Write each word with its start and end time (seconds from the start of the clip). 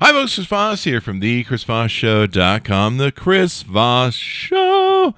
Hi, 0.00 0.10
folks. 0.10 0.34
Chris 0.34 0.46
Voss 0.46 0.84
here 0.84 1.00
from 1.00 1.20
the 1.20 1.44
ChrisVossShow.com, 1.44 2.96
the 2.98 3.12
Chris 3.12 3.62
Voss 3.62 4.14
Show. 4.14 5.14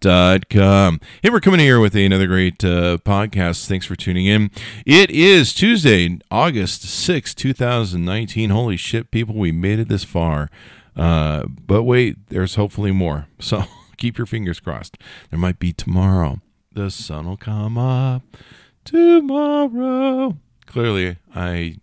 Dot 0.00 0.48
com. 0.48 0.98
Hey, 1.22 1.28
we're 1.28 1.40
coming 1.40 1.60
here 1.60 1.78
with 1.78 1.94
another 1.94 2.26
great 2.26 2.64
uh, 2.64 2.96
podcast. 3.04 3.66
Thanks 3.66 3.84
for 3.84 3.96
tuning 3.96 4.24
in. 4.24 4.50
It 4.86 5.10
is 5.10 5.52
Tuesday, 5.52 6.18
August 6.30 6.84
sixth, 6.84 7.36
2019. 7.36 8.48
Holy 8.48 8.78
shit, 8.78 9.10
people, 9.10 9.34
we 9.34 9.52
made 9.52 9.78
it 9.78 9.88
this 9.90 10.04
far. 10.04 10.48
Uh, 10.96 11.44
but 11.48 11.82
wait, 11.82 12.16
there's 12.30 12.54
hopefully 12.54 12.92
more. 12.92 13.26
So 13.40 13.64
keep 13.98 14.16
your 14.16 14.26
fingers 14.26 14.58
crossed. 14.60 14.96
There 15.28 15.38
might 15.38 15.58
be 15.58 15.74
tomorrow. 15.74 16.40
The 16.72 16.90
sun 16.90 17.26
will 17.26 17.36
come 17.36 17.76
up 17.76 18.22
tomorrow. 18.84 20.38
Clearly, 20.64 21.18
I 21.34 21.76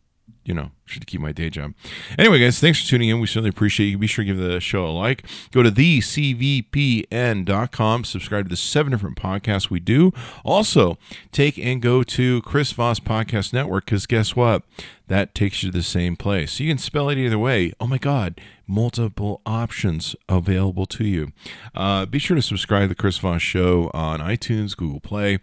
you 0.48 0.54
know, 0.54 0.72
should 0.86 1.06
keep 1.06 1.20
my 1.20 1.34
day 1.34 1.50
job. 1.50 1.74
Anyway, 2.18 2.40
guys, 2.40 2.62
thanks 2.62 2.82
for 2.82 2.88
tuning 2.88 3.10
in. 3.10 3.20
We 3.20 3.28
certainly 3.28 3.50
appreciate 3.50 3.88
you. 3.88 3.98
Be 3.98 4.08
sure 4.08 4.24
to 4.24 4.34
give 4.34 4.38
the 4.38 4.62
show 4.62 4.86
a 4.86 4.88
like. 4.88 5.26
Go 5.52 5.62
to 5.62 5.70
thecvpn.com. 5.70 6.64
Subscribe 8.06 8.46
to 8.46 8.50
the 8.50 8.56
seven 8.56 8.92
different 8.92 9.18
podcasts 9.18 9.70
we 9.70 9.82
do. 9.82 10.14
Also, 10.46 10.98
take 11.34 11.60
and 11.60 11.82
go 11.82 12.02
to 12.02 12.42
Chris 12.44 12.72
Voss 12.72 13.02
Podcast 13.02 13.52
Network 13.52 13.84
because 13.86 14.06
guess 14.06 14.38
what? 14.38 14.64
That 15.08 15.36
takes 15.36 15.62
you 15.64 15.72
to 15.72 15.78
the 15.78 15.84
same 15.84 16.16
place. 16.16 16.54
So 16.54 16.64
you 16.64 16.72
can 16.72 16.78
spell 16.78 17.10
it 17.10 17.18
either 17.18 17.38
way. 17.38 17.74
Oh 17.82 17.88
my 17.88 17.98
God, 17.98 18.40
multiple 18.66 19.42
options 19.46 20.16
available 20.30 20.86
to 20.86 21.04
you. 21.06 21.34
Uh, 21.76 22.06
be 22.06 22.20
sure 22.20 22.36
to 22.36 22.42
subscribe 22.42 22.84
to 22.84 22.88
the 22.90 22.96
Chris 22.96 23.18
Voss 23.18 23.42
Show 23.42 23.92
on 23.94 24.22
iTunes, 24.22 24.78
Google 24.78 25.02
Play. 25.02 25.40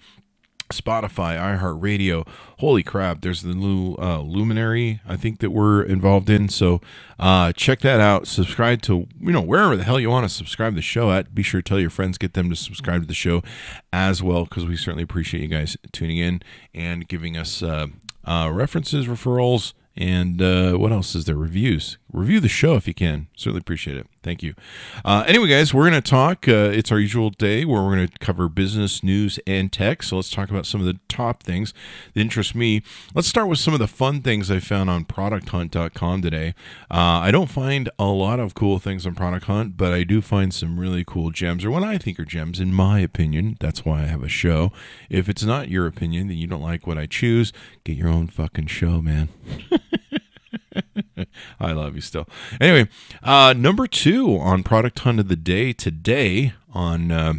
Spotify, 0.71 1.39
iHeartRadio. 1.39 2.27
Holy 2.59 2.83
crap! 2.83 3.21
There's 3.21 3.43
the 3.43 3.55
new 3.55 3.95
uh, 3.99 4.21
Luminary 4.21 5.01
I 5.07 5.17
think 5.17 5.41
that 5.41 5.51
we're 5.51 5.83
involved 5.83 6.31
in. 6.31 6.49
So 6.49 6.81
uh, 7.19 7.53
check 7.53 7.81
that 7.81 8.01
out. 8.01 8.27
Subscribe 8.27 8.83
to 8.83 9.07
you 9.21 9.33
know 9.33 9.41
wherever 9.41 9.77
the 9.77 9.85
hell 9.85 10.01
you 10.01 10.11
want 10.11 10.29
to 10.29 10.35
subscribe 10.35 10.73
to 10.73 10.77
the 10.77 10.83
show 10.83 11.11
at. 11.11 11.35
Be 11.35 11.43
sure 11.43 11.63
to 11.63 11.69
tell 11.69 11.81
your 11.81 11.91
friends, 11.91 12.19
get 12.19 12.35
them 12.35 12.51
to 12.51 12.57
subscribe 12.57 13.03
to 13.03 13.07
the 13.07 13.15
show 13.15 13.43
as 13.93 14.23
well 14.23 14.45
because 14.45 14.67
we 14.67 14.77
certainly 14.77 15.05
appreciate 15.05 15.43
you 15.43 15.49
guys 15.49 15.77
tuning 15.93 16.19
in 16.19 16.43
and 16.75 17.09
giving 17.09 17.37
us 17.37 17.63
uh, 17.63 17.89
uh 18.25 18.51
references, 18.53 19.07
referrals, 19.07 19.75
and 19.97 20.41
uh, 20.41 20.73
what 20.73 20.93
else 20.93 21.15
is 21.15 21.25
there? 21.25 21.37
Reviews. 21.37 21.99
Review 22.15 22.39
the 22.39 22.49
show 22.49 22.77
if 22.77 22.87
you 22.87 22.95
can. 22.95 23.27
Certainly 23.37 23.59
appreciate 23.59 23.97
it. 23.97 24.07
Thank 24.23 24.43
you. 24.43 24.55
Uh, 25.05 25.25
anyway, 25.27 25.49
guys, 25.49 25.75
we're 25.75 25.91
going 25.91 26.01
to 26.01 26.11
talk. 26.11 26.47
Uh, 26.47 26.71
it's 26.73 26.93
our 26.93 26.99
usual 27.01 27.31
day 27.31 27.65
where 27.65 27.83
we're 27.83 27.97
going 27.97 28.07
to 28.07 28.19
cover 28.21 28.49
business, 28.49 29.03
news, 29.03 29.41
and 29.49 29.73
tech. 29.73 30.05
So 30.05 30.17
let's 30.17 30.31
talk 30.31 30.49
about 30.49 30.65
some 30.65 30.81
of 30.81 30.87
the 30.87 30.99
top 31.09 31.43
things 31.43 31.75
that 32.15 32.21
interest 32.21 32.55
me. 32.55 32.83
Let's 33.15 33.27
start 33.27 33.49
with 33.49 33.59
some 33.59 33.75
of 33.75 33.81
the 33.81 33.89
fun 33.89 34.23
things 34.23 34.49
I 34.49 34.61
found 34.61 34.91
on 34.91 35.05
ProductHunt.com 35.05 36.23
today. 36.23 36.55
Uh, 36.89 37.19
I 37.21 37.33
don't 37.33 37.51
find 37.51 37.91
a 37.99 38.07
lot 38.07 38.39
of 38.39 38.55
cool 38.55 38.79
things 38.79 39.05
on 39.07 39.17
Product 39.17 39.47
Hunt, 39.47 39.77
but 39.77 39.93
I 39.93 40.05
do 40.05 40.23
find 40.23 40.55
some 40.55 40.79
really 40.79 41.05
cool 41.05 41.33
gems, 41.33 41.65
or 41.65 41.73
what 41.73 41.83
I 41.83 41.99
think 41.99 42.21
are 42.21 42.25
gems, 42.25 42.61
in 42.61 42.73
my 42.73 43.01
opinion. 43.01 43.57
That's 43.59 43.85
why 43.85 44.03
I 44.03 44.07
have 44.07 44.23
a 44.23 44.29
show. 44.29 44.71
If 45.11 45.29
it's 45.29 45.43
not 45.43 45.69
your 45.69 45.89
opinion, 45.89 46.29
then 46.29 46.37
you 46.37 46.47
don't 46.47 46.63
like 46.63 46.87
what 46.87 46.97
I 46.97 47.07
choose, 47.07 47.53
get 47.83 47.97
your 47.97 48.09
own 48.09 48.29
fucking 48.29 48.69
show, 48.69 49.03
man. 49.03 49.31
I 51.61 51.73
love 51.73 51.95
you 51.95 52.01
still. 52.01 52.29
Anyway, 52.61 52.89
uh, 53.23 53.55
number 53.57 53.87
two 53.87 54.37
on 54.39 54.63
product 54.63 54.99
hunt 55.01 55.21
of 55.21 55.29
the 55.29 55.37
day 55.37 55.73
today 55.73 56.55
on. 56.73 57.11
Uh, 57.11 57.35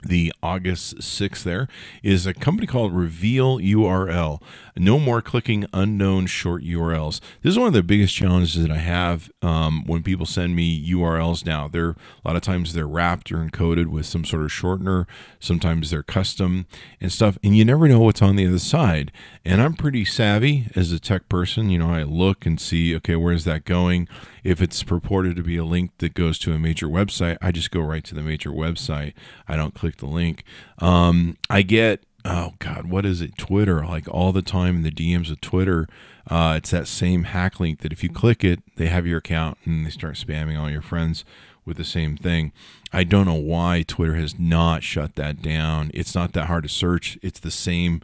the 0.00 0.32
August 0.44 0.98
6th 0.98 1.42
there 1.42 1.66
is 2.04 2.24
a 2.24 2.32
company 2.32 2.68
called 2.68 2.94
Reveal 2.94 3.58
URL. 3.58 4.40
No 4.78 4.98
more 4.98 5.20
clicking 5.20 5.66
unknown 5.72 6.26
short 6.26 6.62
URLs. 6.62 7.20
This 7.42 7.52
is 7.52 7.58
one 7.58 7.68
of 7.68 7.72
the 7.72 7.82
biggest 7.82 8.14
challenges 8.14 8.60
that 8.60 8.70
I 8.70 8.78
have 8.78 9.30
um, 9.42 9.84
when 9.86 10.02
people 10.02 10.26
send 10.26 10.54
me 10.54 10.88
URLs 10.90 11.44
now. 11.44 11.68
They're 11.68 11.90
a 11.90 11.96
lot 12.24 12.36
of 12.36 12.42
times 12.42 12.72
they're 12.72 12.86
wrapped 12.86 13.32
or 13.32 13.38
encoded 13.38 13.86
with 13.86 14.06
some 14.06 14.24
sort 14.24 14.42
of 14.42 14.50
shortener. 14.50 15.06
Sometimes 15.40 15.90
they're 15.90 16.02
custom 16.02 16.66
and 17.00 17.12
stuff, 17.12 17.38
and 17.42 17.56
you 17.56 17.64
never 17.64 17.88
know 17.88 18.00
what's 18.00 18.22
on 18.22 18.36
the 18.36 18.46
other 18.46 18.58
side. 18.58 19.12
And 19.44 19.60
I'm 19.60 19.74
pretty 19.74 20.04
savvy 20.04 20.68
as 20.76 20.92
a 20.92 21.00
tech 21.00 21.28
person. 21.28 21.70
You 21.70 21.78
know, 21.78 21.90
I 21.90 22.02
look 22.02 22.46
and 22.46 22.60
see, 22.60 22.94
okay, 22.96 23.16
where's 23.16 23.44
that 23.44 23.64
going? 23.64 24.08
If 24.44 24.62
it's 24.62 24.82
purported 24.82 25.36
to 25.36 25.42
be 25.42 25.56
a 25.56 25.64
link 25.64 25.90
that 25.98 26.14
goes 26.14 26.38
to 26.40 26.52
a 26.52 26.58
major 26.58 26.86
website, 26.86 27.36
I 27.42 27.52
just 27.52 27.70
go 27.70 27.80
right 27.80 28.04
to 28.04 28.14
the 28.14 28.22
major 28.22 28.50
website. 28.50 29.14
I 29.46 29.56
don't 29.56 29.74
click 29.74 29.96
the 29.96 30.06
link. 30.06 30.44
Um, 30.78 31.36
I 31.50 31.62
get 31.62 32.04
oh 32.24 32.52
god 32.58 32.86
what 32.86 33.06
is 33.06 33.20
it 33.20 33.36
twitter 33.38 33.84
like 33.84 34.08
all 34.08 34.32
the 34.32 34.42
time 34.42 34.76
in 34.76 34.82
the 34.82 34.90
dms 34.90 35.30
of 35.30 35.40
twitter 35.40 35.86
uh, 36.30 36.54
it's 36.58 36.72
that 36.72 36.86
same 36.86 37.24
hack 37.24 37.58
link 37.58 37.80
that 37.80 37.92
if 37.92 38.02
you 38.02 38.10
click 38.10 38.44
it 38.44 38.60
they 38.76 38.88
have 38.88 39.06
your 39.06 39.18
account 39.18 39.56
and 39.64 39.86
they 39.86 39.90
start 39.90 40.14
spamming 40.14 40.60
all 40.60 40.70
your 40.70 40.82
friends 40.82 41.24
with 41.64 41.76
the 41.76 41.84
same 41.84 42.16
thing 42.16 42.52
i 42.92 43.04
don't 43.04 43.26
know 43.26 43.34
why 43.34 43.82
twitter 43.86 44.14
has 44.14 44.38
not 44.38 44.82
shut 44.82 45.14
that 45.14 45.40
down 45.40 45.90
it's 45.94 46.14
not 46.14 46.32
that 46.32 46.46
hard 46.46 46.64
to 46.64 46.68
search 46.68 47.18
it's 47.22 47.40
the 47.40 47.50
same 47.50 48.02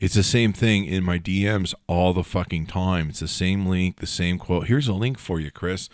it's 0.00 0.14
the 0.14 0.22
same 0.22 0.54
thing 0.54 0.86
in 0.86 1.04
my 1.04 1.18
DMs 1.18 1.74
all 1.86 2.14
the 2.14 2.24
fucking 2.24 2.64
time. 2.66 3.10
It's 3.10 3.20
the 3.20 3.28
same 3.28 3.66
link, 3.66 4.00
the 4.00 4.06
same 4.06 4.38
quote. 4.38 4.66
Here's 4.66 4.88
a 4.88 4.94
link 4.94 5.18
for 5.18 5.38
you, 5.38 5.50
Chris. 5.50 5.90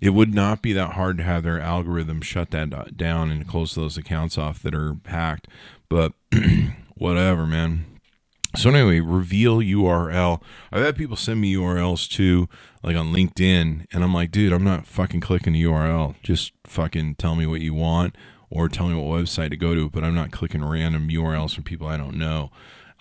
It 0.00 0.10
would 0.10 0.34
not 0.34 0.62
be 0.62 0.72
that 0.72 0.94
hard 0.94 1.18
to 1.18 1.22
have 1.22 1.42
their 1.42 1.60
algorithm 1.60 2.22
shut 2.22 2.50
that 2.52 2.96
down 2.96 3.30
and 3.30 3.46
close 3.46 3.74
those 3.74 3.98
accounts 3.98 4.38
off 4.38 4.62
that 4.62 4.74
are 4.74 4.96
hacked. 5.04 5.48
But 5.90 6.14
whatever, 7.02 7.46
man. 7.46 7.86
So 8.54 8.70
anyway, 8.70 9.00
reveal 9.00 9.58
URL. 9.58 10.42
I've 10.70 10.84
had 10.84 10.96
people 10.96 11.16
send 11.16 11.40
me 11.40 11.54
URLs 11.54 12.08
too, 12.08 12.48
like 12.82 12.96
on 12.96 13.12
LinkedIn, 13.12 13.86
and 13.92 14.04
I'm 14.04 14.12
like, 14.12 14.30
dude, 14.30 14.52
I'm 14.52 14.64
not 14.64 14.86
fucking 14.86 15.20
clicking 15.20 15.54
the 15.54 15.64
URL. 15.64 16.14
Just 16.22 16.52
fucking 16.64 17.16
tell 17.16 17.34
me 17.34 17.46
what 17.46 17.62
you 17.62 17.74
want 17.74 18.14
or 18.50 18.68
tell 18.68 18.88
me 18.88 18.94
what 18.94 19.20
website 19.20 19.50
to 19.50 19.56
go 19.56 19.74
to, 19.74 19.88
but 19.88 20.04
I'm 20.04 20.14
not 20.14 20.30
clicking 20.30 20.64
random 20.64 21.08
URLs 21.08 21.54
from 21.54 21.64
people 21.64 21.86
I 21.86 21.96
don't 21.96 22.16
know 22.16 22.50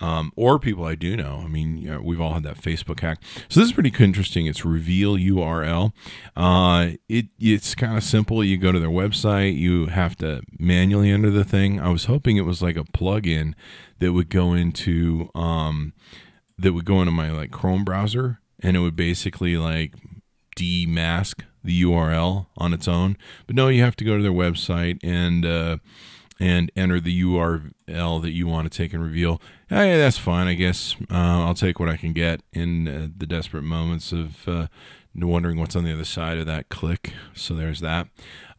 um, 0.02 0.34
or 0.36 0.58
people 0.60 0.84
I 0.84 0.96
do 0.96 1.16
know. 1.16 1.42
I 1.46 1.48
mean, 1.48 1.78
you 1.78 1.92
know, 1.92 2.02
we've 2.02 2.20
all 2.20 2.34
had 2.34 2.44
that 2.44 2.58
Facebook 2.58 3.00
hack. 3.02 3.22
So 3.48 3.60
this 3.60 3.70
is 3.70 3.74
pretty 3.74 3.94
interesting. 4.04 4.48
It's 4.48 4.66
reveal 4.66 5.16
URL. 5.16 5.94
Uh, 6.36 6.92
it 7.08 7.28
it's 7.40 7.76
kind 7.76 7.96
of 7.96 8.04
simple. 8.04 8.44
You 8.44 8.58
go 8.58 8.72
to 8.72 8.80
their 8.80 8.90
website. 8.90 9.58
You 9.58 9.86
have 9.88 10.16
to 10.18 10.42
manually 10.58 11.12
enter 11.12 11.30
the 11.30 11.46
thing. 11.46 11.80
I 11.80 11.90
was 11.90 12.06
hoping 12.06 12.38
it 12.38 12.46
was 12.46 12.62
like 12.64 12.78
a 12.78 12.84
plugin 12.84 13.54
that 14.00 14.14
would 14.14 14.30
go 14.30 14.54
into 14.54 15.30
um, 15.36 15.94
that 16.58 16.74
would 16.74 16.86
go 16.86 17.00
into 17.00 17.12
my 17.12 17.32
like 17.32 17.52
Chrome 17.52 17.86
browser, 17.86 18.40
and 18.60 18.76
it 18.76 18.80
would 18.80 18.96
basically 18.96 19.56
like 19.56 19.94
demask 20.58 21.44
the 21.64 21.84
URL 21.84 22.48
on 22.58 22.74
its 22.74 22.88
own. 22.88 23.18
But 23.46 23.56
no, 23.56 23.68
you 23.68 23.84
have 23.84 23.96
to 23.98 24.04
go 24.04 24.18
to 24.18 24.24
their 24.24 24.32
website 24.32 25.00
and. 25.04 25.46
Uh, 25.46 25.78
and 26.42 26.72
enter 26.76 27.00
the 27.00 27.22
URL 27.22 28.22
that 28.22 28.32
you 28.32 28.48
want 28.48 28.70
to 28.70 28.76
take 28.76 28.94
and 28.94 29.04
reveal. 29.04 29.40
Hey, 29.74 29.98
that's 29.98 30.18
fine, 30.18 30.50
I 30.50 30.56
guess. 30.56 30.98
Uh, 31.10 31.46
I'll 31.46 31.54
take 31.54 31.80
what 31.80 31.88
I 31.88 31.96
can 31.96 32.12
get 32.12 32.42
in 32.52 32.90
uh, 32.90 33.08
the 33.16 33.26
desperate 33.26 33.64
moments 33.64 34.12
of 34.12 34.46
uh, 34.46 34.68
wondering 35.16 35.58
what's 35.58 35.78
on 35.78 35.86
the 35.86 35.94
other 35.94 36.04
side 36.04 36.40
of 36.40 36.46
that 36.46 36.68
click. 36.68 37.14
So 37.34 37.54
there's 37.54 37.80
that. 37.80 38.08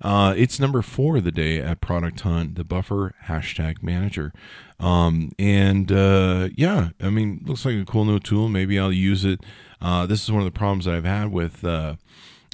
Uh, 0.00 0.34
it's 0.36 0.60
number 0.60 0.82
four 0.82 1.16
of 1.16 1.24
the 1.24 1.32
day 1.32 1.60
at 1.60 1.80
Product 1.80 2.20
Hunt, 2.20 2.54
the 2.54 2.62
Buffer 2.62 3.12
hashtag 3.26 3.82
manager, 3.82 4.32
um, 4.78 5.32
and 5.36 5.90
uh, 5.90 6.48
yeah, 6.54 6.90
I 7.00 7.10
mean, 7.10 7.42
looks 7.44 7.64
like 7.64 7.74
a 7.74 7.84
cool 7.84 8.04
new 8.04 8.20
tool. 8.20 8.48
Maybe 8.48 8.78
I'll 8.78 8.92
use 8.92 9.24
it. 9.24 9.40
Uh, 9.80 10.06
this 10.06 10.22
is 10.22 10.30
one 10.30 10.42
of 10.42 10.46
the 10.46 10.56
problems 10.56 10.84
that 10.84 10.94
I've 10.94 11.04
had 11.04 11.32
with 11.32 11.64
uh, 11.64 11.96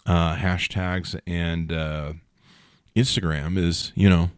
uh, 0.07 0.35
hashtags 0.37 1.21
and 1.27 1.69
Instagram 2.97 3.59
is, 3.59 3.93
you 3.95 4.09
know 4.09 4.31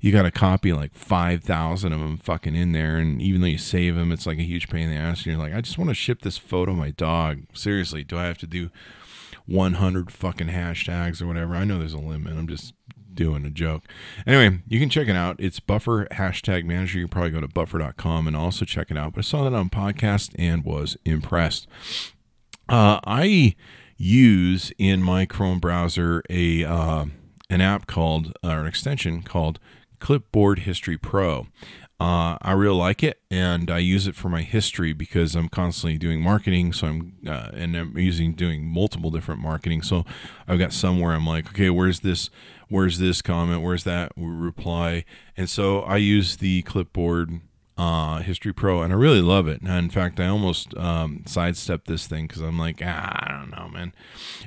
you 0.00 0.12
got 0.12 0.22
to 0.22 0.30
copy 0.30 0.72
like 0.72 0.94
5,000 0.94 1.92
of 1.92 2.00
them 2.00 2.16
fucking 2.16 2.54
in 2.54 2.72
there. 2.72 2.96
And 2.96 3.20
even 3.20 3.40
though 3.40 3.48
you 3.48 3.58
save 3.58 3.96
them, 3.96 4.12
it's 4.12 4.26
like 4.26 4.38
a 4.38 4.42
huge 4.42 4.68
pain 4.68 4.88
in 4.88 4.90
the 4.90 4.96
ass. 4.96 5.18
And 5.18 5.26
you're 5.26 5.36
like, 5.36 5.54
I 5.54 5.60
just 5.60 5.78
want 5.78 5.90
to 5.90 5.94
ship 5.94 6.22
this 6.22 6.38
photo 6.38 6.72
of 6.72 6.78
my 6.78 6.90
dog. 6.90 7.42
Seriously, 7.52 8.04
do 8.04 8.16
I 8.16 8.24
have 8.24 8.38
to 8.38 8.46
do 8.46 8.70
100 9.46 10.12
fucking 10.12 10.48
hashtags 10.48 11.20
or 11.20 11.26
whatever? 11.26 11.54
I 11.54 11.64
know 11.64 11.78
there's 11.78 11.94
a 11.94 11.98
limit. 11.98 12.34
I'm 12.34 12.46
just 12.46 12.74
doing 13.12 13.44
a 13.44 13.50
joke. 13.50 13.82
Anyway, 14.26 14.60
you 14.68 14.78
can 14.78 14.88
check 14.88 15.08
it 15.08 15.16
out. 15.16 15.36
It's 15.40 15.58
Buffer 15.58 16.06
hashtag 16.12 16.64
manager. 16.64 17.00
You 17.00 17.06
can 17.06 17.10
probably 17.10 17.30
go 17.30 17.40
to 17.40 17.48
buffer.com 17.48 18.28
and 18.28 18.36
also 18.36 18.64
check 18.64 18.92
it 18.92 18.96
out. 18.96 19.14
But 19.14 19.20
I 19.20 19.22
saw 19.22 19.42
that 19.42 19.54
on 19.54 19.70
podcast 19.70 20.34
and 20.38 20.64
was 20.64 20.96
impressed. 21.04 21.66
Uh, 22.68 23.00
I 23.04 23.56
use 23.96 24.72
in 24.78 25.02
my 25.02 25.26
Chrome 25.26 25.58
browser 25.58 26.22
a 26.30 26.64
uh, 26.64 27.06
an 27.50 27.60
app 27.60 27.88
called 27.88 28.32
or 28.44 28.60
an 28.60 28.66
extension 28.66 29.22
called 29.22 29.58
Clipboard 29.98 30.60
History 30.60 30.96
Pro. 30.96 31.46
Uh, 32.00 32.38
I 32.40 32.52
really 32.52 32.76
like 32.76 33.02
it, 33.02 33.20
and 33.28 33.72
I 33.72 33.78
use 33.78 34.06
it 34.06 34.14
for 34.14 34.28
my 34.28 34.42
history 34.42 34.92
because 34.92 35.34
I'm 35.34 35.48
constantly 35.48 35.98
doing 35.98 36.20
marketing. 36.20 36.72
So 36.72 36.86
I'm 36.86 37.16
uh, 37.26 37.50
and 37.54 37.76
I'm 37.76 37.98
using 37.98 38.34
doing 38.34 38.64
multiple 38.64 39.10
different 39.10 39.40
marketing. 39.40 39.82
So 39.82 40.04
I've 40.46 40.60
got 40.60 40.72
somewhere 40.72 41.12
I'm 41.12 41.26
like, 41.26 41.48
okay, 41.48 41.70
where's 41.70 42.00
this? 42.00 42.30
Where's 42.68 42.98
this 42.98 43.20
comment? 43.20 43.62
Where's 43.62 43.84
that 43.84 44.12
reply? 44.16 45.04
And 45.36 45.50
so 45.50 45.80
I 45.80 45.96
use 45.96 46.36
the 46.36 46.62
clipboard 46.62 47.40
uh, 47.78 48.18
History 48.18 48.52
Pro, 48.52 48.82
and 48.82 48.92
I 48.92 48.96
really 48.96 49.22
love 49.22 49.46
it. 49.46 49.62
And 49.62 49.70
in 49.70 49.90
fact, 49.90 50.20
I 50.20 50.26
almost 50.26 50.76
um, 50.76 51.22
sidestepped 51.26 51.86
this 51.86 52.06
thing 52.06 52.26
because 52.26 52.42
I'm 52.42 52.58
like, 52.58 52.82
ah, 52.84 53.18
I 53.22 53.30
don't 53.30 53.50
know, 53.50 53.68
man. 53.68 53.92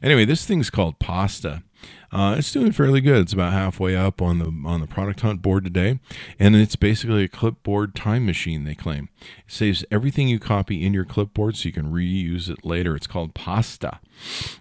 Anyway, 0.03 0.25
this 0.25 0.45
thing's 0.45 0.69
called 0.69 0.99
Pasta. 0.99 1.63
Uh, 2.11 2.35
it's 2.37 2.51
doing 2.51 2.73
fairly 2.73 2.99
good. 2.99 3.21
It's 3.21 3.33
about 3.33 3.53
halfway 3.53 3.95
up 3.95 4.21
on 4.21 4.39
the 4.39 4.51
on 4.65 4.81
the 4.81 4.87
product 4.87 5.21
hunt 5.21 5.41
board 5.41 5.63
today, 5.63 5.99
and 6.37 6.55
it's 6.57 6.75
basically 6.75 7.23
a 7.23 7.29
clipboard 7.29 7.95
time 7.95 8.25
machine. 8.25 8.65
They 8.65 8.75
claim 8.75 9.07
it 9.21 9.51
saves 9.51 9.85
everything 9.89 10.27
you 10.27 10.37
copy 10.37 10.85
in 10.85 10.93
your 10.93 11.05
clipboard, 11.05 11.55
so 11.55 11.67
you 11.67 11.73
can 11.73 11.91
reuse 11.91 12.49
it 12.49 12.65
later. 12.65 12.95
It's 12.97 13.07
called 13.07 13.33
Pasta, 13.33 14.01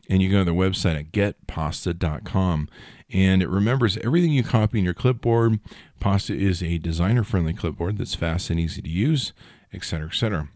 and 0.09 0.23
you 0.23 0.31
go 0.31 0.39
to 0.39 0.45
their 0.45 0.55
website 0.55 0.99
at 0.99 1.13
getpasta.com, 1.13 2.69
and 3.13 3.43
it 3.43 3.49
remembers 3.49 3.99
everything 3.99 4.33
you 4.33 4.45
copy 4.45 4.79
in 4.79 4.85
your 4.85 4.95
clipboard. 4.95 5.59
Pasta 5.99 6.35
is 6.35 6.63
a 6.63 6.79
designer 6.79 7.25
friendly 7.25 7.53
clipboard 7.53 7.99
that's 7.99 8.15
fast 8.15 8.51
and 8.51 8.61
easy 8.61 8.81
to 8.81 8.89
use, 8.89 9.33
etc., 9.73 10.07
etc. 10.07 10.49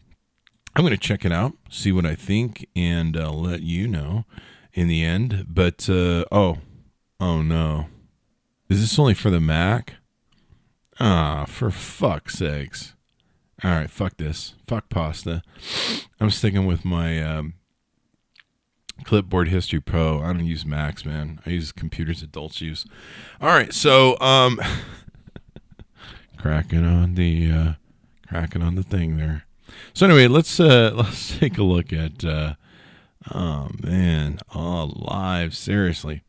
I'm 0.76 0.84
going 0.84 0.94
to 0.94 0.96
check 0.96 1.24
it 1.24 1.32
out, 1.32 1.54
see 1.70 1.90
what 1.90 2.06
I 2.06 2.14
think, 2.14 2.66
and 2.76 3.16
uh, 3.16 3.32
let 3.32 3.62
you 3.62 3.88
know 3.88 4.24
in 4.72 4.88
the 4.88 5.04
end. 5.04 5.46
But, 5.48 5.88
uh, 5.88 6.24
oh, 6.32 6.58
oh 7.20 7.42
no. 7.42 7.88
Is 8.68 8.80
this 8.80 8.98
only 8.98 9.14
for 9.14 9.30
the 9.30 9.40
Mac? 9.40 9.94
Ah, 10.98 11.44
for 11.46 11.70
fuck's 11.70 12.38
sakes. 12.38 12.94
All 13.62 13.70
right, 13.70 13.90
fuck 13.90 14.16
this. 14.16 14.54
Fuck 14.66 14.88
pasta. 14.88 15.42
I'm 16.20 16.30
sticking 16.30 16.66
with 16.66 16.84
my 16.84 17.22
um, 17.22 17.54
Clipboard 19.02 19.48
History 19.48 19.80
Pro. 19.80 20.20
I 20.20 20.26
don't 20.28 20.46
use 20.46 20.64
Macs, 20.64 21.04
man. 21.04 21.40
I 21.44 21.50
use 21.50 21.72
computers 21.72 22.22
adults 22.22 22.60
use. 22.60 22.86
All 23.40 23.48
right, 23.48 23.72
so 23.72 24.18
um 24.20 24.60
cracking 26.38 26.84
on 26.84 27.14
the 27.14 27.50
uh 27.50 27.72
cracking 28.28 28.62
on 28.62 28.76
the 28.76 28.82
thing 28.82 29.16
there. 29.16 29.46
So 29.92 30.06
anyway, 30.06 30.28
let's 30.28 30.60
uh 30.60 30.92
let's 30.96 31.38
take 31.38 31.58
a 31.58 31.64
look 31.64 31.92
at 31.92 32.24
uh 32.24 32.54
oh 33.32 33.70
man, 33.82 34.38
oh 34.54 34.92
live 34.96 35.54
seriously. 35.56 36.22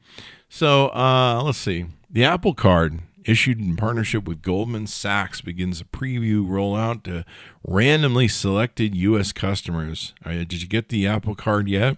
So 0.50 0.90
uh 0.90 1.42
let's 1.44 1.58
see. 1.58 1.86
The 2.10 2.24
Apple 2.24 2.54
Card 2.54 3.00
issued 3.26 3.60
in 3.60 3.76
partnership 3.76 4.28
with 4.28 4.42
Goldman 4.42 4.88
Sachs 4.88 5.42
begins 5.42 5.82
a 5.82 5.86
preview 5.86 6.46
rollout 6.48 7.04
to 7.04 7.26
randomly 7.64 8.28
selected 8.28 8.96
US 8.96 9.32
customers. 9.32 10.14
Right, 10.26 10.48
did 10.48 10.62
you 10.62 10.68
get 10.68 10.90
the 10.90 11.08
Apple 11.08 11.36
Card 11.36 11.68
yet? 11.68 11.98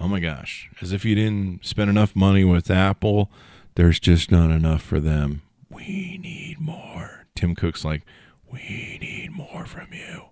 oh 0.00 0.08
my 0.08 0.20
gosh, 0.20 0.70
as 0.80 0.92
if 0.92 1.04
you 1.04 1.14
didn't 1.14 1.64
spend 1.64 1.90
enough 1.90 2.14
money 2.14 2.44
with 2.44 2.70
Apple, 2.70 3.30
there's 3.74 4.00
just 4.00 4.30
not 4.30 4.50
enough 4.50 4.82
for 4.82 5.00
them. 5.00 5.42
We 5.70 6.18
need 6.18 6.60
more. 6.60 7.26
Tim 7.34 7.54
Cook's 7.54 7.84
like, 7.84 8.02
we 8.50 8.98
need 9.00 9.30
more 9.32 9.66
from 9.66 9.88
you. 9.92 10.24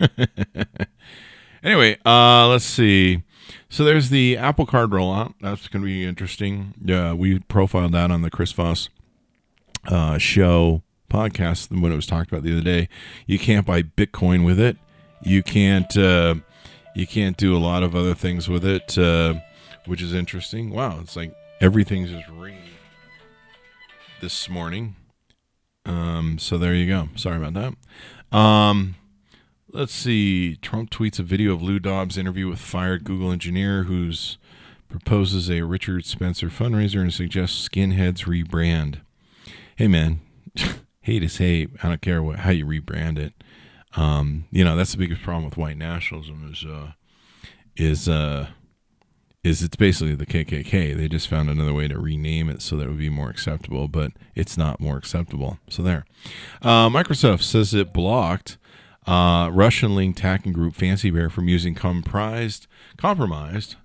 anyway, 1.62 1.98
uh, 2.04 2.48
let's 2.48 2.64
see. 2.64 3.22
So 3.68 3.84
there's 3.84 4.10
the 4.10 4.36
Apple 4.36 4.66
Card 4.66 4.90
rollout. 4.90 5.34
That's 5.40 5.68
going 5.68 5.82
to 5.82 5.86
be 5.86 6.04
interesting. 6.04 6.74
Yeah, 6.82 7.12
we 7.14 7.38
profiled 7.40 7.92
that 7.92 8.10
on 8.10 8.22
the 8.22 8.30
Chris 8.30 8.52
Voss 8.52 8.88
uh, 9.86 10.18
show 10.18 10.82
podcast 11.10 11.70
when 11.70 11.92
it 11.92 11.96
was 11.96 12.06
talked 12.06 12.30
about 12.30 12.42
the 12.42 12.52
other 12.52 12.62
day. 12.62 12.88
You 13.26 13.38
can't 13.38 13.66
buy 13.66 13.82
Bitcoin 13.82 14.44
with 14.44 14.60
it. 14.60 14.76
You 15.22 15.42
can't. 15.42 15.96
Uh, 15.96 16.36
you 16.94 17.06
can't 17.06 17.36
do 17.36 17.56
a 17.56 17.58
lot 17.58 17.82
of 17.82 17.96
other 17.96 18.14
things 18.14 18.48
with 18.48 18.64
it, 18.64 18.98
uh, 18.98 19.34
which 19.86 20.02
is 20.02 20.12
interesting. 20.12 20.70
Wow, 20.70 20.98
it's 21.00 21.16
like 21.16 21.34
everything's 21.60 22.10
just 22.10 22.28
ringing 22.28 22.60
this 24.20 24.48
morning. 24.48 24.96
Um, 25.86 26.38
so 26.38 26.58
there 26.58 26.74
you 26.74 26.86
go. 26.86 27.08
Sorry 27.16 27.38
about 27.42 27.54
that. 27.54 28.36
Um, 28.36 28.94
let's 29.72 29.94
see. 29.94 30.56
Trump 30.56 30.90
tweets 30.90 31.18
a 31.18 31.22
video 31.22 31.52
of 31.54 31.62
Lou 31.62 31.78
Dobbs' 31.78 32.18
interview 32.18 32.48
with 32.48 32.58
fired 32.58 33.04
Google 33.04 33.32
engineer 33.32 33.84
who's 33.84 34.38
proposes 34.88 35.50
a 35.50 35.62
Richard 35.62 36.04
Spencer 36.04 36.48
fundraiser 36.48 37.00
and 37.00 37.12
suggests 37.12 37.68
skinheads 37.68 38.24
rebrand. 38.26 39.00
Hey 39.76 39.88
man, 39.88 40.20
hate 41.00 41.22
is 41.22 41.38
hate. 41.38 41.70
I 41.82 41.88
don't 41.88 42.02
care 42.02 42.22
what 42.22 42.40
how 42.40 42.50
you 42.50 42.66
rebrand 42.66 43.18
it. 43.18 43.32
Um, 43.96 44.44
you 44.50 44.64
know, 44.64 44.76
that's 44.76 44.92
the 44.92 44.98
biggest 44.98 45.22
problem 45.22 45.44
with 45.44 45.56
white 45.56 45.78
nationalism 45.78 46.50
is 46.52 46.64
uh, 46.64 46.92
is 47.76 48.08
uh, 48.08 48.48
is 49.42 49.62
it's 49.62 49.76
basically 49.76 50.14
the 50.14 50.26
KKK. 50.26 50.96
They 50.96 51.08
just 51.08 51.28
found 51.28 51.48
another 51.48 51.72
way 51.72 51.88
to 51.88 51.98
rename 51.98 52.48
it 52.50 52.60
so 52.60 52.76
that 52.76 52.84
it 52.84 52.88
would 52.88 52.98
be 52.98 53.08
more 53.08 53.30
acceptable, 53.30 53.88
but 53.88 54.12
it's 54.34 54.58
not 54.58 54.80
more 54.80 54.96
acceptable. 54.98 55.58
So 55.68 55.82
there. 55.82 56.04
Uh, 56.60 56.88
Microsoft 56.90 57.42
says 57.42 57.72
it 57.74 57.92
blocked 57.92 58.58
uh, 59.06 59.50
Russian 59.52 59.94
linked 59.94 60.20
hacking 60.20 60.52
group 60.52 60.74
Fancy 60.74 61.10
Bear 61.10 61.30
from 61.30 61.48
using 61.48 61.74
comprised 61.74 62.66
compromised. 62.96 63.76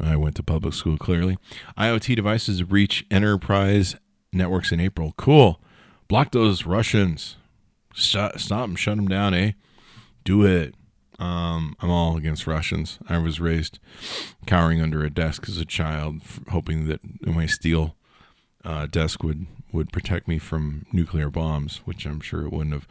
I 0.00 0.16
went 0.16 0.34
to 0.36 0.42
public 0.42 0.74
school 0.74 0.98
clearly. 0.98 1.38
IoT 1.76 2.16
devices 2.16 2.64
reach 2.64 3.06
enterprise 3.10 3.94
networks 4.32 4.72
in 4.72 4.80
April. 4.80 5.14
Cool. 5.16 5.60
Block 6.08 6.32
those 6.32 6.66
Russians 6.66 7.36
stop 7.98 8.34
them, 8.36 8.76
shut 8.76 8.96
them 8.96 9.08
down, 9.08 9.34
eh? 9.34 9.52
Do 10.24 10.44
it. 10.44 10.74
Um, 11.18 11.74
I'm 11.80 11.90
all 11.90 12.16
against 12.16 12.46
Russians. 12.46 12.98
I 13.08 13.18
was 13.18 13.40
raised 13.40 13.78
cowering 14.46 14.80
under 14.80 15.04
a 15.04 15.10
desk 15.10 15.48
as 15.48 15.58
a 15.58 15.64
child, 15.64 16.22
hoping 16.50 16.86
that 16.86 17.00
my 17.26 17.46
steel 17.46 17.96
uh, 18.64 18.86
desk 18.86 19.22
would 19.22 19.46
would 19.70 19.92
protect 19.92 20.28
me 20.28 20.38
from 20.38 20.86
nuclear 20.92 21.28
bombs, 21.28 21.78
which 21.84 22.06
I'm 22.06 22.20
sure 22.20 22.46
it 22.46 22.52
wouldn't 22.52 22.72
have. 22.72 22.88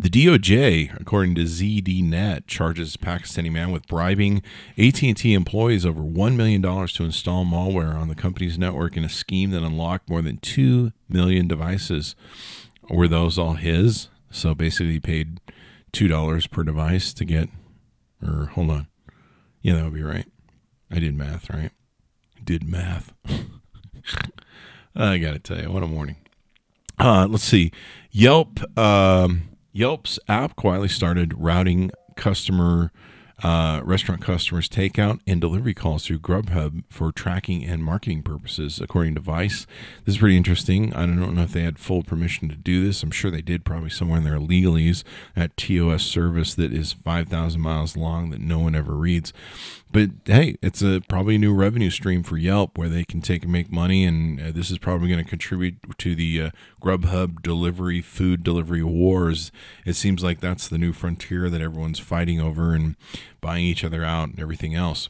The 0.00 0.08
DOJ, 0.10 1.00
according 1.00 1.34
to 1.34 1.42
ZDNet, 1.42 2.46
charges 2.46 2.96
Pakistani 2.96 3.50
man 3.50 3.72
with 3.72 3.88
bribing 3.88 4.42
AT&T 4.78 5.34
employees 5.34 5.84
over 5.84 6.02
$1 6.02 6.36
million 6.36 6.62
to 6.62 7.04
install 7.04 7.44
malware 7.44 7.96
on 7.96 8.06
the 8.06 8.14
company's 8.14 8.56
network 8.56 8.96
in 8.96 9.02
a 9.02 9.08
scheme 9.08 9.50
that 9.50 9.64
unlocked 9.64 10.08
more 10.08 10.22
than 10.22 10.36
2 10.36 10.92
million 11.08 11.48
devices 11.48 12.14
were 12.88 13.08
those 13.08 13.40
all 13.40 13.54
his? 13.54 14.08
So 14.30 14.54
basically, 14.54 14.92
he 14.92 15.00
paid 15.00 15.40
two 15.90 16.06
dollars 16.06 16.46
per 16.46 16.62
device 16.62 17.12
to 17.14 17.24
get, 17.24 17.48
or 18.22 18.46
hold 18.54 18.70
on, 18.70 18.86
yeah, 19.62 19.74
that 19.74 19.84
would 19.84 19.94
be 19.94 20.02
right. 20.02 20.26
I 20.92 21.00
did 21.00 21.16
math, 21.16 21.50
right? 21.50 21.72
Did 22.44 22.68
math. 22.68 23.12
I 24.94 25.18
gotta 25.18 25.40
tell 25.40 25.60
you, 25.60 25.72
what 25.72 25.82
a 25.82 25.88
morning. 25.88 26.16
Uh, 27.00 27.26
let's 27.28 27.44
see. 27.44 27.72
Yelp. 28.12 28.60
Um, 28.78 29.48
Yelp's 29.78 30.18
app 30.26 30.56
quietly 30.56 30.88
started 30.88 31.32
routing 31.38 31.92
customer 32.16 32.90
uh, 33.42 33.80
restaurant 33.84 34.20
customers 34.20 34.68
takeout 34.68 35.20
and 35.26 35.40
delivery 35.40 35.74
calls 35.74 36.04
through 36.04 36.18
Grubhub 36.18 36.82
for 36.88 37.12
tracking 37.12 37.64
and 37.64 37.84
marketing 37.84 38.22
purposes, 38.22 38.80
according 38.80 39.14
to 39.14 39.20
Vice. 39.20 39.66
This 40.04 40.16
is 40.16 40.18
pretty 40.18 40.36
interesting. 40.36 40.92
I 40.92 41.06
don't 41.06 41.34
know 41.34 41.42
if 41.42 41.52
they 41.52 41.62
had 41.62 41.78
full 41.78 42.02
permission 42.02 42.48
to 42.48 42.56
do 42.56 42.84
this. 42.84 43.02
I'm 43.02 43.10
sure 43.10 43.30
they 43.30 43.42
did, 43.42 43.64
probably 43.64 43.90
somewhere 43.90 44.18
in 44.18 44.24
their 44.24 44.38
legalese. 44.38 45.04
at 45.36 45.56
TOS 45.56 46.02
service 46.02 46.54
that 46.54 46.72
is 46.72 46.92
5,000 46.92 47.60
miles 47.60 47.96
long 47.96 48.30
that 48.30 48.40
no 48.40 48.58
one 48.58 48.74
ever 48.74 48.94
reads. 48.94 49.32
But 49.90 50.10
hey, 50.26 50.56
it's 50.60 50.82
a 50.82 51.00
probably 51.08 51.36
a 51.36 51.38
new 51.38 51.54
revenue 51.54 51.88
stream 51.88 52.22
for 52.22 52.36
Yelp 52.36 52.76
where 52.76 52.90
they 52.90 53.04
can 53.04 53.22
take 53.22 53.44
and 53.44 53.52
make 53.52 53.72
money, 53.72 54.04
and 54.04 54.38
uh, 54.38 54.50
this 54.50 54.70
is 54.70 54.76
probably 54.76 55.08
going 55.08 55.22
to 55.22 55.28
contribute 55.28 55.76
to 55.96 56.14
the 56.14 56.42
uh, 56.42 56.50
Grubhub 56.82 57.40
delivery, 57.42 58.02
food 58.02 58.42
delivery 58.42 58.82
wars. 58.82 59.50
It 59.86 59.94
seems 59.94 60.22
like 60.22 60.40
that's 60.40 60.68
the 60.68 60.76
new 60.76 60.92
frontier 60.92 61.48
that 61.48 61.62
everyone's 61.62 61.98
fighting 61.98 62.38
over 62.38 62.74
and 62.74 62.96
buying 63.40 63.64
each 63.64 63.84
other 63.84 64.04
out 64.04 64.30
and 64.30 64.40
everything 64.40 64.74
else. 64.74 65.08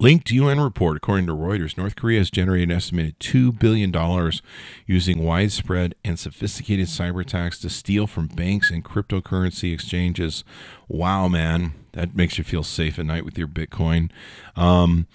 Linked 0.00 0.30
UN 0.30 0.60
report, 0.60 0.96
according 0.96 1.26
to 1.26 1.34
Reuters, 1.34 1.76
North 1.76 1.94
Korea 1.94 2.20
has 2.20 2.30
generated 2.30 2.70
an 2.70 2.76
estimated 2.76 3.18
$2 3.20 3.58
billion 3.58 3.92
using 4.86 5.22
widespread 5.22 5.94
and 6.02 6.18
sophisticated 6.18 6.86
cyber 6.86 7.20
attacks 7.20 7.58
to 7.58 7.68
steal 7.68 8.06
from 8.06 8.26
banks 8.26 8.70
and 8.70 8.82
cryptocurrency 8.82 9.74
exchanges. 9.74 10.42
Wow, 10.88 11.28
man. 11.28 11.74
That 11.92 12.16
makes 12.16 12.38
you 12.38 12.44
feel 12.44 12.62
safe 12.62 12.98
at 12.98 13.04
night 13.04 13.26
with 13.26 13.36
your 13.36 13.46
Bitcoin. 13.46 14.10
Um, 14.56 15.06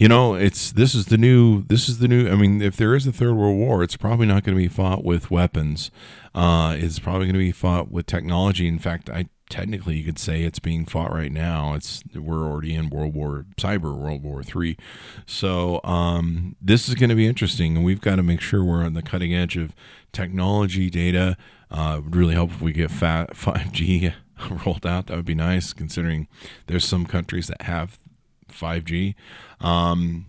you 0.00 0.08
know, 0.08 0.34
it's 0.34 0.72
this 0.72 0.96
is 0.96 1.06
the 1.06 1.18
new 1.18 1.62
this 1.62 1.88
is 1.88 2.00
the 2.00 2.08
new. 2.08 2.28
I 2.28 2.34
mean, 2.34 2.60
if 2.60 2.76
there 2.76 2.96
is 2.96 3.06
a 3.06 3.12
third 3.12 3.34
world 3.34 3.56
war, 3.56 3.84
it's 3.84 3.96
probably 3.96 4.26
not 4.26 4.42
going 4.42 4.56
to 4.56 4.60
be 4.60 4.66
fought 4.66 5.04
with 5.04 5.30
weapons. 5.30 5.92
Uh, 6.34 6.74
it's 6.76 6.98
probably 6.98 7.26
going 7.26 7.34
to 7.34 7.38
be 7.38 7.52
fought 7.52 7.92
with 7.92 8.06
technology. 8.06 8.66
In 8.66 8.80
fact, 8.80 9.08
I 9.08 9.28
technically 9.52 9.98
you 9.98 10.04
could 10.04 10.18
say 10.18 10.42
it's 10.42 10.58
being 10.58 10.86
fought 10.86 11.12
right 11.12 11.30
now. 11.30 11.74
It's 11.74 12.02
we're 12.14 12.44
already 12.44 12.74
in 12.74 12.88
World 12.88 13.14
War 13.14 13.44
Cyber 13.56 13.94
World 13.96 14.22
War 14.22 14.42
Three, 14.42 14.76
so 15.26 15.80
um, 15.84 16.56
this 16.60 16.88
is 16.88 16.94
going 16.94 17.10
to 17.10 17.16
be 17.16 17.26
interesting, 17.26 17.76
and 17.76 17.84
we've 17.84 18.00
got 18.00 18.16
to 18.16 18.22
make 18.22 18.40
sure 18.40 18.64
we're 18.64 18.84
on 18.84 18.94
the 18.94 19.02
cutting 19.02 19.34
edge 19.34 19.56
of 19.56 19.74
technology, 20.12 20.88
data. 20.90 21.36
Uh, 21.70 22.00
would 22.02 22.16
really 22.16 22.34
help 22.34 22.50
if 22.50 22.60
we 22.60 22.72
get 22.72 22.90
five 22.90 23.72
G 23.72 24.12
rolled 24.66 24.86
out. 24.86 25.06
That 25.06 25.16
would 25.16 25.26
be 25.26 25.34
nice, 25.34 25.72
considering 25.72 26.28
there's 26.66 26.84
some 26.84 27.06
countries 27.06 27.46
that 27.48 27.62
have 27.62 27.98
5G. 28.52 29.14
Um, 29.60 30.26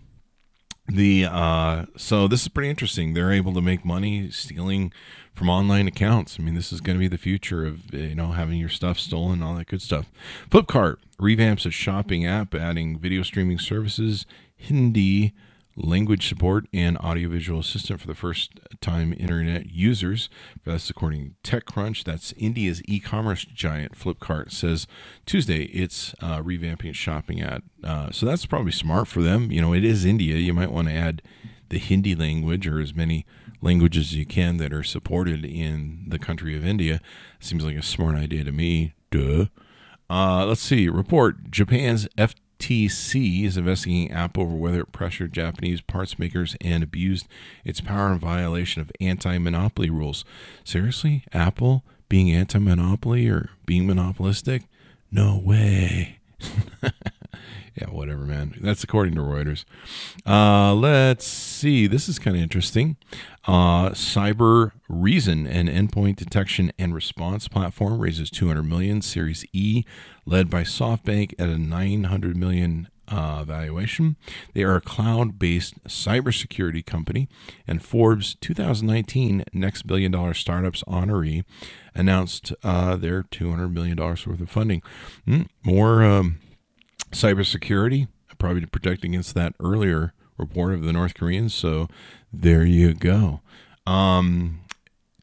the 0.86 1.26
uh, 1.26 1.86
so 1.96 2.28
this 2.28 2.42
is 2.42 2.48
pretty 2.48 2.70
interesting. 2.70 3.14
They're 3.14 3.32
able 3.32 3.54
to 3.54 3.60
make 3.60 3.84
money 3.84 4.30
stealing 4.30 4.92
from 5.32 5.48
online 5.48 5.88
accounts. 5.88 6.36
I 6.38 6.42
mean, 6.42 6.54
this 6.54 6.72
is 6.72 6.80
going 6.80 6.96
to 6.96 7.00
be 7.00 7.08
the 7.08 7.18
future 7.18 7.66
of 7.66 7.92
you 7.94 8.14
know 8.14 8.32
having 8.32 8.58
your 8.58 8.68
stuff 8.68 8.98
stolen, 8.98 9.42
all 9.42 9.54
that 9.54 9.66
good 9.66 9.82
stuff. 9.82 10.10
Flipkart 10.50 10.96
revamps 11.18 11.66
its 11.66 11.74
shopping 11.74 12.26
app, 12.26 12.54
adding 12.54 12.98
video 12.98 13.22
streaming 13.22 13.58
services, 13.58 14.26
Hindi 14.56 15.34
language 15.76 16.28
support 16.28 16.66
and 16.72 16.96
audiovisual 16.98 17.60
assistant 17.60 18.00
for 18.00 18.06
the 18.06 18.14
first 18.14 18.60
time 18.80 19.12
internet 19.18 19.70
users. 19.70 20.28
That's 20.64 20.90
according 20.90 21.34
to 21.42 21.60
TechCrunch. 21.60 22.04
That's 22.04 22.32
India's 22.36 22.82
e-commerce 22.86 23.44
giant 23.44 23.98
Flipkart 23.98 24.52
says 24.52 24.86
Tuesday 25.26 25.64
it's 25.64 26.14
uh, 26.20 26.40
revamping 26.40 26.94
shopping 26.94 27.42
ad. 27.42 27.62
Uh, 27.82 28.10
so 28.10 28.26
that's 28.26 28.46
probably 28.46 28.72
smart 28.72 29.08
for 29.08 29.22
them. 29.22 29.50
You 29.50 29.60
know, 29.60 29.74
it 29.74 29.84
is 29.84 30.04
India. 30.04 30.36
You 30.36 30.54
might 30.54 30.72
want 30.72 30.88
to 30.88 30.94
add 30.94 31.22
the 31.70 31.78
Hindi 31.78 32.14
language 32.14 32.66
or 32.66 32.80
as 32.80 32.94
many 32.94 33.26
languages 33.60 34.08
as 34.08 34.14
you 34.14 34.26
can 34.26 34.58
that 34.58 34.72
are 34.72 34.82
supported 34.82 35.44
in 35.44 36.04
the 36.06 36.18
country 36.18 36.56
of 36.56 36.64
India. 36.64 37.00
Seems 37.40 37.64
like 37.64 37.76
a 37.76 37.82
smart 37.82 38.16
idea 38.16 38.44
to 38.44 38.52
me. 38.52 38.94
Duh. 39.10 39.46
Uh, 40.10 40.44
let's 40.44 40.60
see. 40.60 40.88
Report 40.88 41.50
Japan's 41.50 42.06
F 42.18 42.34
FTC 42.64 43.44
is 43.44 43.58
investigating 43.58 44.10
Apple 44.10 44.44
over 44.44 44.54
whether 44.54 44.80
it 44.80 44.92
pressured 44.92 45.34
Japanese 45.34 45.82
parts 45.82 46.18
makers 46.18 46.56
and 46.62 46.82
abused 46.82 47.28
its 47.62 47.82
power 47.82 48.10
in 48.10 48.18
violation 48.18 48.80
of 48.80 48.90
anti 49.02 49.36
monopoly 49.36 49.90
rules. 49.90 50.24
Seriously? 50.64 51.24
Apple 51.34 51.84
being 52.08 52.30
anti 52.30 52.58
monopoly 52.58 53.28
or 53.28 53.50
being 53.66 53.86
monopolistic? 53.86 54.62
No 55.12 55.38
way. 55.44 56.20
yeah, 57.74 57.88
whatever, 57.88 58.24
man. 58.24 58.54
That's 58.60 58.84
according 58.84 59.14
to 59.16 59.20
Reuters. 59.20 59.64
Uh, 60.24 60.74
let's 60.74 61.26
see. 61.26 61.86
This 61.86 62.08
is 62.08 62.18
kind 62.18 62.36
of 62.36 62.42
interesting. 62.42 62.96
Uh, 63.46 63.90
Cyber 63.90 64.72
Reason, 64.88 65.46
an 65.46 65.66
endpoint 65.68 66.16
detection 66.16 66.72
and 66.78 66.94
response 66.94 67.48
platform, 67.48 67.98
raises 67.98 68.30
200 68.30 68.62
million. 68.62 69.02
Series 69.02 69.44
E, 69.52 69.84
led 70.24 70.48
by 70.48 70.62
SoftBank, 70.62 71.34
at 71.38 71.48
a 71.48 71.58
900 71.58 72.36
million 72.36 72.88
uh, 73.08 73.44
valuation. 73.44 74.16
They 74.54 74.62
are 74.62 74.76
a 74.76 74.80
cloud-based 74.80 75.84
cybersecurity 75.84 76.86
company, 76.86 77.28
and 77.66 77.84
Forbes 77.84 78.36
2019 78.40 79.44
Next 79.52 79.86
Billion 79.86 80.12
Dollar 80.12 80.34
Startups 80.34 80.82
honoree 80.84 81.44
announced 81.94 82.52
uh, 82.62 82.96
their 82.96 83.24
200 83.24 83.68
million 83.68 83.96
dollars 83.96 84.26
worth 84.26 84.40
of 84.40 84.50
funding. 84.50 84.82
Mm, 85.26 85.48
more. 85.64 86.04
Um, 86.04 86.38
cybersecurity, 87.14 88.08
probably 88.38 88.60
to 88.60 88.66
protect 88.66 89.04
against 89.04 89.34
that 89.34 89.54
earlier 89.60 90.12
report 90.36 90.74
of 90.74 90.82
the 90.82 90.92
North 90.92 91.14
Koreans. 91.14 91.54
So 91.54 91.88
there 92.32 92.64
you 92.64 92.94
go. 92.94 93.40
Um, 93.86 94.60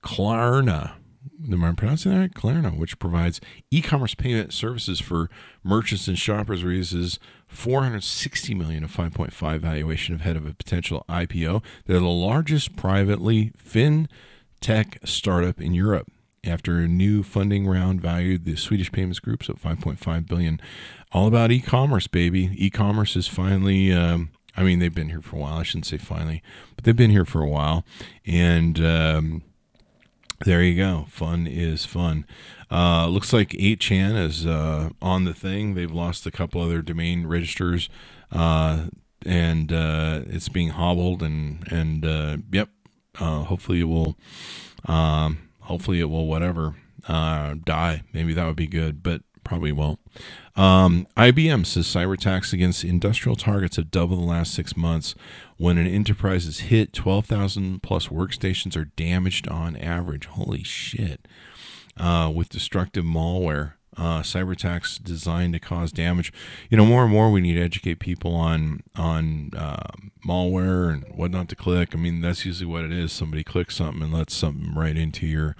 Klarna. 0.03 0.93
Am 1.51 1.63
I 1.63 1.71
pronouncing 1.73 2.11
that 2.11 2.19
right? 2.19 2.33
Klarna, 2.33 2.77
which 2.77 2.99
provides 2.99 3.41
e-commerce 3.71 4.13
payment 4.13 4.53
services 4.53 4.99
for 4.99 5.27
merchants 5.63 6.07
and 6.07 6.17
shoppers, 6.17 6.63
raises 6.63 7.19
460 7.47 8.53
million 8.53 8.83
of 8.83 8.95
5.5 8.95 9.59
valuation 9.59 10.15
ahead 10.15 10.37
of 10.37 10.45
a 10.45 10.53
potential 10.53 11.03
IPO. 11.09 11.63
They're 11.85 11.99
the 11.99 12.07
largest 12.07 12.75
privately 12.75 13.51
fintech 13.57 15.07
startup 15.07 15.59
in 15.59 15.73
Europe 15.73 16.11
after 16.43 16.79
a 16.79 16.87
new 16.87 17.23
funding 17.23 17.67
round 17.67 18.01
valued 18.01 18.45
the 18.45 18.55
Swedish 18.55 18.91
payments 18.91 19.19
groups 19.19 19.49
at 19.49 19.61
5.5 19.61 20.27
billion. 20.27 20.59
All 21.11 21.27
about 21.27 21.51
e-commerce, 21.51 22.07
baby. 22.07 22.51
E-commerce 22.55 23.15
is 23.15 23.27
finally. 23.27 23.91
Um, 23.91 24.31
I 24.55 24.63
mean, 24.63 24.79
they've 24.79 24.93
been 24.93 25.09
here 25.09 25.21
for 25.21 25.37
a 25.37 25.39
while. 25.39 25.57
I 25.59 25.63
shouldn't 25.63 25.85
say 25.85 25.97
finally, 25.97 26.41
but 26.75 26.83
they've 26.83 26.95
been 26.95 27.11
here 27.11 27.25
for 27.25 27.41
a 27.41 27.47
while, 27.47 27.85
and 28.25 28.79
um, 28.83 29.43
there 30.45 30.61
you 30.63 30.75
go. 30.75 31.05
Fun 31.09 31.47
is 31.47 31.85
fun. 31.85 32.25
Uh, 32.69 33.07
looks 33.07 33.33
like 33.33 33.49
8chan 33.49 34.17
is 34.25 34.45
uh, 34.45 34.89
on 35.01 35.25
the 35.25 35.33
thing. 35.33 35.73
They've 35.75 35.91
lost 35.91 36.25
a 36.25 36.31
couple 36.31 36.61
other 36.61 36.81
domain 36.81 37.27
registers, 37.27 37.89
uh, 38.31 38.87
and 39.25 39.71
uh, 39.71 40.21
it's 40.27 40.49
being 40.49 40.69
hobbled. 40.69 41.21
And 41.21 41.71
and 41.71 42.05
uh, 42.05 42.37
yep, 42.51 42.69
uh, 43.19 43.43
hopefully 43.43 43.81
it 43.81 43.85
will. 43.85 44.17
Um, 44.85 45.50
hopefully 45.71 46.01
it 46.01 46.09
will 46.09 46.27
whatever 46.27 46.75
uh, 47.07 47.55
die. 47.63 48.03
Maybe 48.11 48.33
that 48.33 48.45
would 48.45 48.57
be 48.57 48.67
good, 48.67 49.01
but 49.01 49.21
probably 49.45 49.71
won't. 49.71 49.99
Um, 50.57 51.07
IBM 51.15 51.65
says 51.65 51.87
cyber 51.87 52.15
attacks 52.15 52.51
against 52.51 52.83
industrial 52.83 53.37
targets 53.37 53.77
have 53.77 53.89
doubled 53.89 54.19
in 54.19 54.25
the 54.25 54.31
last 54.31 54.53
six 54.53 54.75
months. 54.75 55.15
When 55.55 55.77
an 55.77 55.87
enterprise 55.87 56.45
is 56.45 56.59
hit, 56.59 56.91
12,000 56.91 57.81
plus 57.81 58.09
workstations 58.09 58.75
are 58.75 58.91
damaged 58.97 59.47
on 59.47 59.77
average. 59.77 60.25
Holy 60.25 60.61
shit. 60.61 61.25
Uh, 61.95 62.29
with 62.33 62.49
destructive 62.49 63.05
malware 63.05 63.73
uh, 63.97 64.21
cyber 64.21 64.53
attacks 64.53 64.97
designed 64.97 65.53
to 65.53 65.59
cause 65.59 65.91
damage. 65.91 66.31
You 66.69 66.77
know, 66.77 66.85
more 66.85 67.03
and 67.03 67.11
more 67.11 67.29
we 67.29 67.41
need 67.41 67.55
to 67.55 67.61
educate 67.61 67.99
people 67.99 68.35
on 68.35 68.83
on 68.95 69.51
uh, 69.55 69.91
malware 70.25 70.93
and 70.93 71.05
what 71.13 71.31
not 71.31 71.49
to 71.49 71.55
click. 71.55 71.89
I 71.93 71.97
mean, 71.97 72.21
that's 72.21 72.45
usually 72.45 72.71
what 72.71 72.85
it 72.85 72.91
is. 72.91 73.11
Somebody 73.11 73.43
clicks 73.43 73.75
something 73.75 74.03
and 74.03 74.13
lets 74.13 74.35
something 74.35 74.73
right 74.73 74.97
into 74.97 75.27
your 75.27 75.55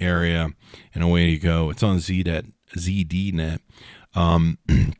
area, 0.00 0.50
and 0.94 1.04
away 1.04 1.28
you 1.28 1.38
go. 1.38 1.70
It's 1.70 1.82
on 1.82 1.98
ZDNet. 1.98 2.52
ZDNet. 2.76 3.58
Um, 4.14 4.58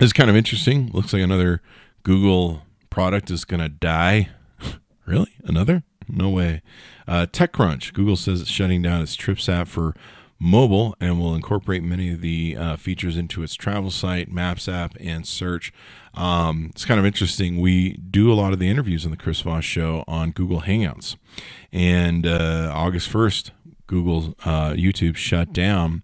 it's 0.00 0.12
kind 0.12 0.30
of 0.30 0.36
interesting. 0.36 0.90
Looks 0.92 1.12
like 1.12 1.22
another 1.22 1.62
Google 2.02 2.62
product 2.90 3.30
is 3.30 3.44
going 3.44 3.60
to 3.60 3.68
die. 3.68 4.30
really? 5.06 5.32
Another? 5.44 5.82
No 6.08 6.30
way. 6.30 6.62
Uh, 7.06 7.26
TechCrunch. 7.30 7.92
Google 7.92 8.16
says 8.16 8.40
it's 8.40 8.50
shutting 8.50 8.82
down 8.82 9.02
its 9.02 9.14
Trips 9.14 9.48
app 9.48 9.68
for 9.68 9.94
mobile 10.38 10.94
and 11.00 11.18
will 11.18 11.34
incorporate 11.34 11.82
many 11.82 12.12
of 12.12 12.20
the 12.20 12.56
uh, 12.56 12.76
features 12.76 13.16
into 13.16 13.42
its 13.42 13.54
travel 13.54 13.90
site, 13.90 14.30
Maps 14.30 14.68
app, 14.68 14.96
and 15.00 15.26
search. 15.26 15.72
Um, 16.14 16.70
it's 16.70 16.84
kind 16.84 17.00
of 17.00 17.06
interesting. 17.06 17.60
We 17.60 17.96
do 17.96 18.32
a 18.32 18.34
lot 18.34 18.52
of 18.52 18.58
the 18.58 18.68
interviews 18.68 19.04
on 19.04 19.10
the 19.10 19.16
Chris 19.16 19.40
Voss 19.40 19.64
Show 19.64 20.04
on 20.06 20.30
Google 20.30 20.62
Hangouts, 20.62 21.16
and 21.72 22.26
uh, 22.26 22.70
August 22.72 23.08
first, 23.08 23.52
Google 23.86 24.36
uh, 24.44 24.70
YouTube 24.70 25.16
shut 25.16 25.52
down 25.52 26.02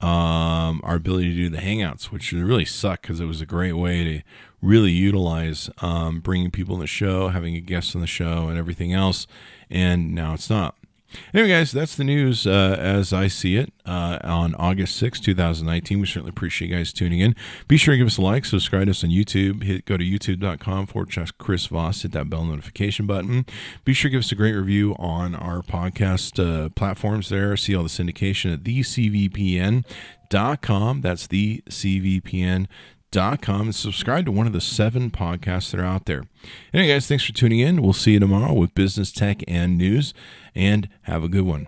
um, 0.00 0.80
our 0.84 0.94
ability 0.94 1.30
to 1.30 1.36
do 1.36 1.48
the 1.48 1.58
Hangouts, 1.58 2.04
which 2.04 2.32
really 2.32 2.64
sucked 2.64 3.02
because 3.02 3.20
it 3.20 3.26
was 3.26 3.40
a 3.40 3.46
great 3.46 3.72
way 3.72 4.04
to 4.04 4.22
really 4.62 4.92
utilize 4.92 5.70
um, 5.78 6.20
bringing 6.20 6.50
people 6.50 6.74
in 6.74 6.80
the 6.80 6.86
show, 6.86 7.28
having 7.28 7.56
a 7.56 7.60
guest 7.60 7.94
on 7.94 8.00
the 8.00 8.06
show, 8.06 8.48
and 8.48 8.58
everything 8.58 8.92
else. 8.92 9.26
And 9.70 10.14
now 10.14 10.34
it's 10.34 10.48
not. 10.48 10.76
Anyway, 11.32 11.48
guys, 11.48 11.72
that's 11.72 11.96
the 11.96 12.04
news 12.04 12.46
uh, 12.46 12.76
as 12.78 13.12
I 13.12 13.28
see 13.28 13.56
it 13.56 13.72
uh, 13.86 14.18
on 14.22 14.54
August 14.56 14.96
6, 14.96 15.20
2019. 15.20 16.00
We 16.00 16.06
certainly 16.06 16.30
appreciate 16.30 16.70
you 16.70 16.76
guys 16.76 16.92
tuning 16.92 17.20
in. 17.20 17.34
Be 17.66 17.76
sure 17.78 17.94
to 17.94 17.98
give 17.98 18.06
us 18.06 18.18
a 18.18 18.22
like, 18.22 18.44
subscribe 18.44 18.84
to 18.86 18.90
us 18.90 19.02
on 19.02 19.10
YouTube. 19.10 19.62
Hit, 19.62 19.86
go 19.86 19.96
to 19.96 20.04
youtube.com 20.04 20.86
forward 20.86 21.12
slash 21.12 21.30
Chris 21.32 21.66
Voss. 21.66 22.02
Hit 22.02 22.12
that 22.12 22.28
bell 22.28 22.44
notification 22.44 23.06
button. 23.06 23.46
Be 23.84 23.94
sure 23.94 24.08
to 24.10 24.12
give 24.12 24.20
us 24.20 24.32
a 24.32 24.36
great 24.36 24.52
review 24.52 24.94
on 24.98 25.34
our 25.34 25.62
podcast 25.62 26.38
uh, 26.38 26.68
platforms 26.70 27.30
there. 27.30 27.56
See 27.56 27.74
all 27.74 27.82
the 27.84 27.88
syndication 27.88 28.52
at 28.52 28.62
thecvpn.com. 28.62 29.82
That's 31.00 31.26
the 31.26 31.62
CVPN 33.08 33.10
dot 33.10 33.42
com 33.42 33.62
and 33.62 33.74
subscribe 33.74 34.24
to 34.26 34.32
one 34.32 34.46
of 34.46 34.52
the 34.52 34.60
seven 34.60 35.10
podcasts 35.10 35.70
that 35.70 35.80
are 35.80 35.84
out 35.84 36.06
there. 36.06 36.24
Anyway, 36.72 36.92
guys, 36.92 37.06
thanks 37.06 37.24
for 37.24 37.32
tuning 37.32 37.60
in. 37.60 37.82
We'll 37.82 37.92
see 37.92 38.12
you 38.12 38.20
tomorrow 38.20 38.52
with 38.52 38.74
business, 38.74 39.12
tech, 39.12 39.42
and 39.48 39.78
news, 39.78 40.14
and 40.54 40.88
have 41.02 41.24
a 41.24 41.28
good 41.28 41.44
one. 41.44 41.66